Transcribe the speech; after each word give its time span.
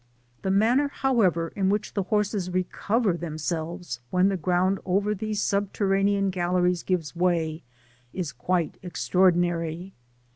The 0.41 0.49
manner, 0.49 0.87
however, 0.87 1.53
in 1.55 1.69
which 1.69 1.93
the 1.93 2.01
horses 2.01 2.49
recover 2.49 3.13
themselves, 3.13 3.99
when 4.09 4.29
the 4.29 4.35
ground 4.35 4.79
over 4.83 5.13
these 5.13 5.39
subterra 5.41 6.03
nean 6.03 6.31
galleries 6.31 6.81
gives 6.81 7.15
way, 7.15 7.61
is 8.11 8.31
quite 8.31 8.79
extraordinary. 8.81 9.93